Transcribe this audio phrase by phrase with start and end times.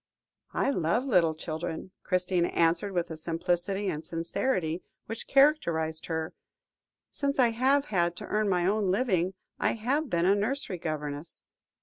[0.55, 6.33] "I love little children," Christina answered, with the simplicity and sincerity which characterised her;
[7.11, 11.43] "since I have had to earn my own living, I have been a nursery governess."